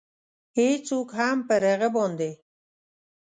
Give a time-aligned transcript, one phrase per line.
[0.57, 2.31] هېڅوک هم پر هغه باندې.